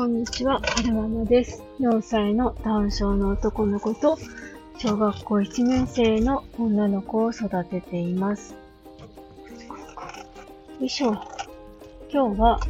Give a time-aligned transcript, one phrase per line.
[0.00, 1.62] こんにちは、はるままです。
[1.78, 4.16] 4歳のダウン症の男の子と、
[4.78, 8.54] 小学校1年生の女の子を育てています。
[10.80, 11.12] よいしょ。
[12.10, 12.60] 今日は、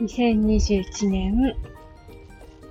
[0.00, 1.54] 2021年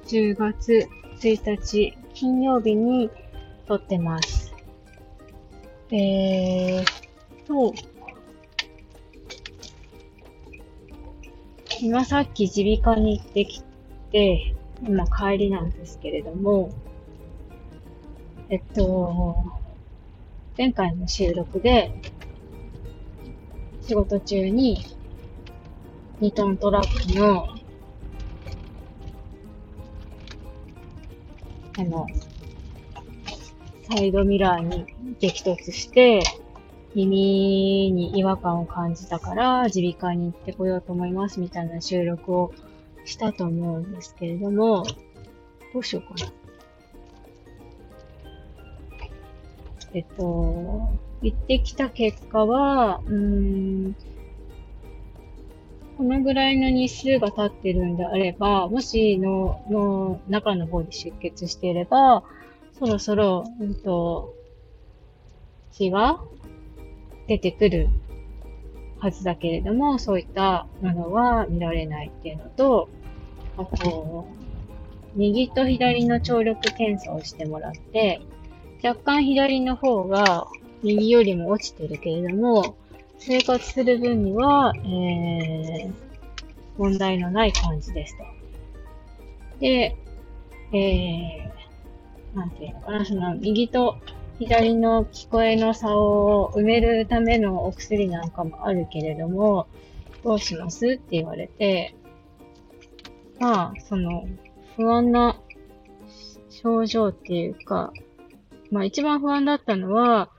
[0.08, 0.90] 10月
[1.22, 3.10] 1日金曜日に
[3.66, 4.54] 撮ってます。
[5.92, 6.86] えー
[7.48, 7.74] と、
[11.80, 13.75] 今さっき耳鼻科に行ってきて、
[14.12, 16.72] 今帰りなんですけれども、
[18.50, 19.36] えっと、
[20.58, 21.92] 前回の収録で、
[23.82, 24.86] 仕事中に
[26.22, 27.48] 2トントラックの、
[31.78, 32.08] あの、
[33.90, 34.86] サイドミラーに
[35.20, 36.22] 激突して、
[36.96, 42.54] 耳に違和感を感じたから、耳鼻科に行ってこようと思いますみたいな収録を
[43.06, 44.86] したと思うんですけれども、
[45.74, 46.32] どうしようかな。
[49.94, 50.90] えっと、
[51.22, 53.96] 行ってきた結果は、うーん、
[55.98, 62.24] このぐらいの日数が経ってるんであれば、もしの、の中の方に出血していれば、
[62.78, 64.34] そろそろ、うんと、
[65.72, 66.20] 血が
[67.28, 67.88] 出てくる
[69.06, 72.90] はずだけれども、そういったものは見られないっていうのと、
[73.56, 74.28] あと、
[75.14, 78.20] 右と左の聴力検査をしてもらって、
[78.84, 80.48] 若干左の方が
[80.82, 82.78] 右よりも落ちてるけれども、
[83.20, 85.94] 生活する分には、えー、
[86.80, 88.24] 問題のない感じですと。
[89.60, 89.96] で、
[90.74, 93.98] えー、なんていうのかな、その右と
[94.40, 99.68] 左の聞こえの差を埋めるためのお薬なんかもあるけれども、
[100.24, 101.96] どうしますって言われて、
[103.40, 104.28] まあ、その、
[104.76, 105.40] 不安な
[106.50, 107.94] 症状っていうか、
[108.72, 110.30] まあ一番不安だったのは、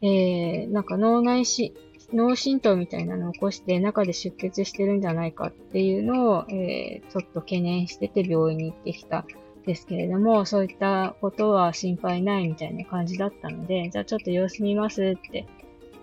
[0.00, 1.74] えー、なんか脳内し、
[2.12, 9.26] 脳震盪みたいなのを起こして中で出血してるんじゃないかっていうのを、えー、ちょっと懸念してて病院に行ってきた。
[9.66, 15.46] ですけれども、そういったことは心配ないみたいな感じだったので、じゃあちょっと様子見ますって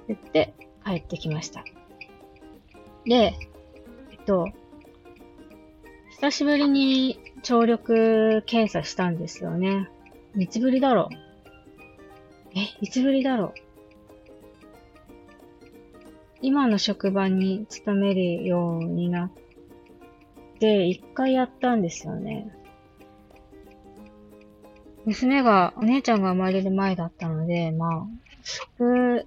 [0.07, 0.53] 言って
[0.85, 1.63] 帰ってきました。
[3.05, 3.35] で、
[4.11, 4.47] えっと、
[6.09, 9.89] 久しぶりに聴力検査したんですよね。
[10.38, 11.16] いつぶりだろう？
[12.55, 13.53] え、いつぶりだろう？
[16.41, 19.31] 今の職場に勤めるようになっ
[20.59, 22.51] て、一回やったんですよね。
[25.06, 28.07] 娘が、お姉ちゃんが生まれる前だったので、まあ、
[28.78, 29.25] 少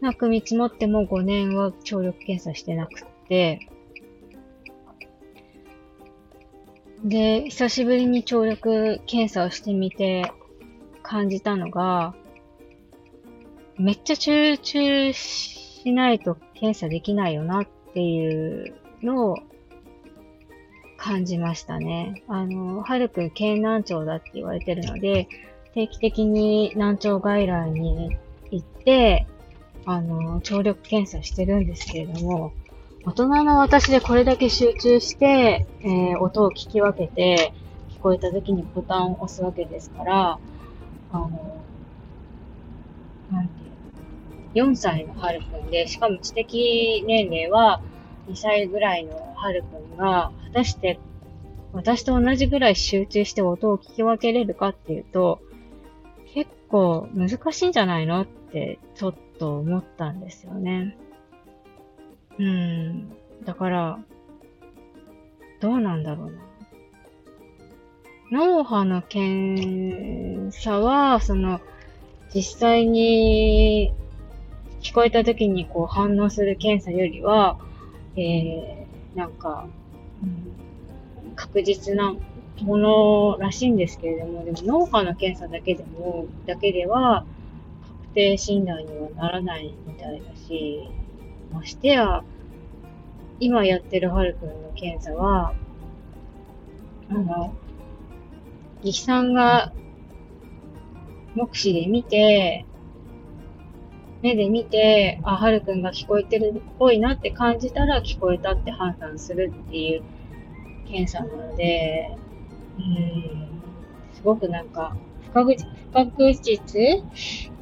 [0.00, 3.68] なく見積もっても5年は聴力検査してなくて、
[7.04, 10.32] で、久しぶりに聴力検査をしてみて
[11.02, 12.14] 感じたのが、
[13.78, 19.38] めっちゃ集中しないと検査できないよなっていうのを
[21.06, 22.24] 感じましたね。
[22.26, 25.28] あの、はるくん軽難聴だって言われてるので、
[25.72, 28.16] 定期的に難聴外来に
[28.50, 29.24] 行って、
[29.84, 32.52] あの、聴力検査してるんですけれども、
[33.04, 37.52] 大人の私でこれだけ集中して、えー、音を聞き分けて、
[37.90, 40.38] 聞こえた時にボタンを押すわけですから、
[41.12, 41.28] あの、
[43.30, 43.52] なんて
[44.54, 47.80] 4歳のはるくんで、しかも知的年齢は
[48.28, 50.98] 2歳ぐらいのはるくんが、果たして
[51.72, 55.40] 私と同じぐらい集中して音を聞き分けれるかっていうと、
[56.34, 60.96] 結構難しいんじゃないのってちょっと思ったんですよね。
[62.38, 63.12] うん。
[63.44, 63.98] だから、
[65.60, 66.38] どうなんだろうな。
[68.32, 71.60] 脳波の検査は、その、
[72.34, 73.94] 実際に
[74.80, 77.58] 聞こえた時にこう反応する検査よりは、
[78.16, 78.85] えー、
[79.16, 79.66] なんか、
[80.22, 80.26] う
[81.30, 82.14] ん、確実な
[82.62, 87.24] ものらしいんですけれども、でも脳波の検査だけでも、だけでは
[87.82, 90.88] 確定診断にはならないみたいだし、
[91.52, 92.22] ましてや、
[93.40, 95.54] 今やってるはるくんの検査は、
[97.08, 97.54] あの、
[98.82, 99.72] 技師さんが
[101.34, 102.64] 目視で見て、
[104.22, 110.02] 目で見て、あ、はるくんが聞こえてるっぽいなって感じたら聞こえたって判断するっていう
[110.86, 112.16] 検査なので、
[112.78, 113.62] うん、
[114.14, 114.96] すごくなんか
[115.26, 117.02] 不確実、不確実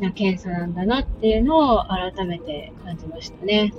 [0.01, 3.73] な検査なんだなっていうのを改めて感じましたね。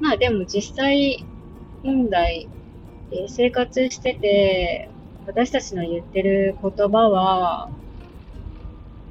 [0.00, 1.24] まあでも実際
[1.82, 2.48] 問題、
[3.28, 4.88] 生活してて、
[5.26, 7.70] 私たちの言ってる言葉は、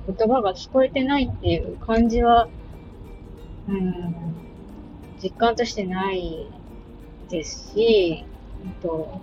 [0.07, 2.47] 言葉が聞こえてないっていう感じは、
[3.67, 4.15] うん、
[5.21, 6.47] 実感としてない
[7.29, 8.25] ですし、
[8.65, 9.21] えっと、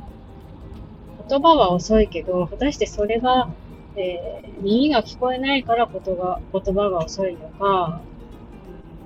[1.28, 3.50] 言葉は遅いけど、果たしてそれが、
[3.96, 8.00] えー、耳が聞こえないから言葉言葉が遅いのか、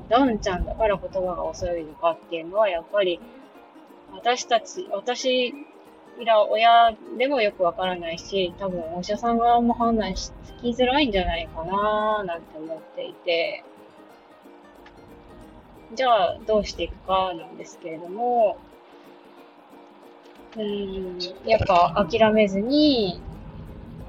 [0.09, 3.19] ダウンちゃんだから言葉が遅いのかっていうのは、やっぱり、
[4.13, 5.55] 私たち、私
[6.19, 13.65] いら親でもよくわからないし、多分お医者さん側も判断しつきづらいんじゃないかなーなんて思っていて、
[15.95, 18.59] じゃあどうしていくかなんですけれども、
[20.57, 23.21] うん、やっぱ諦めずに、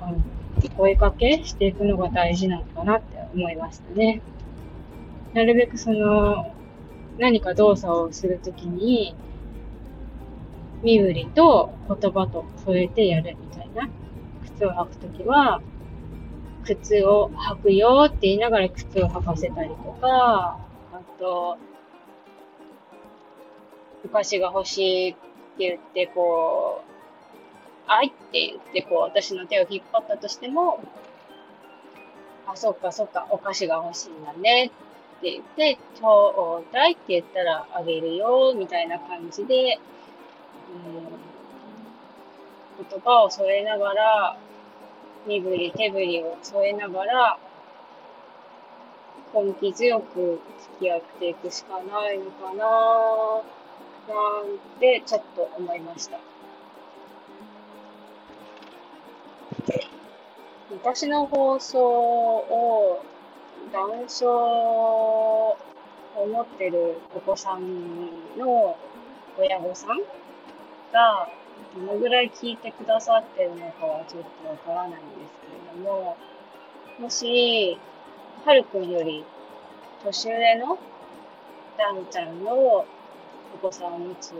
[0.01, 0.17] あの
[0.77, 4.21] 声かけしていくのが大事なのかなって思いましたね。
[5.33, 6.53] なるべくその、
[7.17, 9.15] 何か動作をするときに、
[10.83, 13.89] 身振りと言葉と添えてやるみたいな。
[14.55, 15.61] 靴を履くときは、
[16.65, 20.59] 靴を履くよって言いながら靴を履かせたりとか、
[20.93, 21.57] あと、
[24.05, 25.19] お菓子が欲しいって
[25.59, 26.91] 言って、こう、
[27.87, 30.79] あいって言って、こう、私の手を引っ張ったとしても、
[32.47, 34.71] あ、そっかそっか、お菓子が欲しいんだね
[35.17, 39.79] って言って、ちょうだいって言ったらあげるよ、みたいな感じで、
[42.79, 44.37] うん、言葉を添えながら、
[45.27, 47.37] 身振り手振りを添えながら、
[49.33, 50.39] 根気強く
[50.79, 52.65] 付き合っていくしかないのかな
[54.07, 54.13] な
[54.43, 54.79] ん。
[54.79, 56.19] てちょっと思いました。
[60.69, 63.03] 昔の放送を
[63.71, 65.57] 談笑を
[66.15, 68.37] 持ってるお子さん。
[68.37, 68.77] の
[69.37, 70.24] 親御さん。
[70.95, 71.27] が
[71.75, 76.15] どのぐらい聞いてくださってるのかはちょっとわからないんですけれども、
[76.99, 77.77] もし、
[78.45, 79.25] はるくんより
[80.03, 80.77] 年上の
[81.77, 82.85] ダンちゃんのお
[83.61, 84.33] 子さんを持つ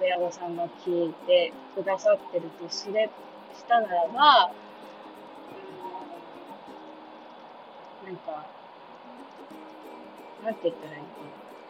[0.00, 3.10] 親御さんが聞いてくださってるとすれ、
[3.56, 4.52] したならば、
[8.04, 8.46] なんか、
[10.44, 11.65] なんて言ったらいいかな。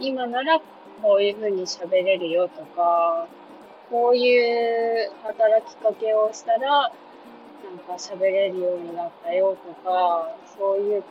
[0.00, 0.60] 今なら
[1.02, 3.26] こういうふうに喋れるよとか、
[3.90, 11.02] こういう働きかけをしたら、なんか喋れるようになったよとか、そういっ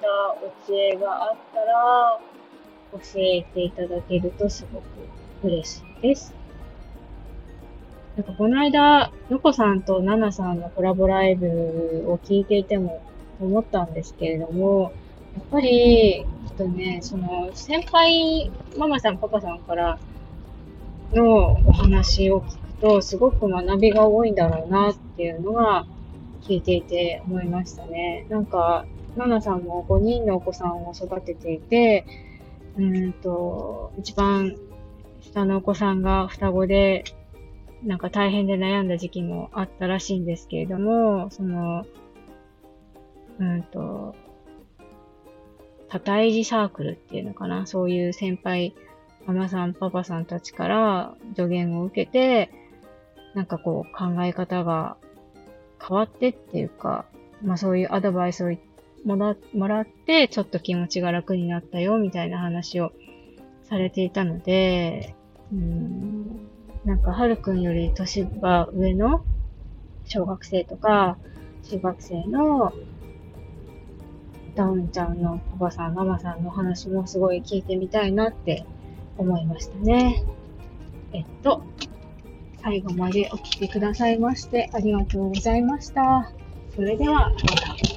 [0.00, 2.20] たお知恵があったら、
[2.92, 4.84] 教えていただけるとすごく
[5.44, 6.34] 嬉しいです。
[8.16, 11.46] なんかこの間、のこさんとナナさんのコラボライブ
[12.08, 13.02] を聞いていても
[13.40, 14.92] 思ったんですけれども、
[15.36, 16.26] やっぱり、
[16.60, 19.98] とね、その、先輩、ママさん、パパさんから
[21.14, 25.86] のお話を聞くと、すごく学びが多いんだろうなっていうのが
[26.42, 28.26] 聞いていて思いましたね。
[28.28, 28.84] なんか、
[29.16, 32.04] ナナさんも5人のお子さんを育てていて、
[32.76, 34.54] うんと、一番
[35.22, 37.04] 下のお子さんが双子で、
[37.82, 41.86] なんか大変で悩んだ時期もあったらしいんですけれども、その、
[43.38, 44.14] うんと、
[45.90, 47.66] 多胎児サークルっていうのかな？
[47.66, 48.74] そういう先輩、
[49.26, 52.50] ママさん、パパさんたちから助言を受けて、
[53.34, 54.96] なんかこう考え方が
[55.80, 57.04] 変わってっていうか、
[57.42, 58.56] まあそういうアドバイスを
[59.04, 62.92] もらもらって、ちょっと気持ちが楽になったよ、みたいな話を
[63.64, 65.14] されていたので、
[65.52, 66.48] うん、
[66.84, 69.24] なんか、はるくんより年が上の
[70.04, 71.18] 小学生とか、
[71.64, 72.72] 中学生の
[74.60, 78.66] ダウンちゃんのパパさん、ママさんの話もすごい聞いてみたいなって
[79.16, 80.22] 思いましたね。
[81.14, 81.62] えっと、
[82.62, 86.30] 最後までお聴きくださいましてありがとうございました。
[86.74, 87.89] それでは、また。